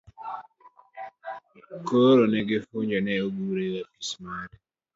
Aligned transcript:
Goro 1.87 2.23
no 2.31 2.39
Kifuja 2.47 2.97
ne 3.01 3.13
oguro 3.27 3.61
e 3.67 3.69
apisi 3.83 4.15
mare. 4.23 4.57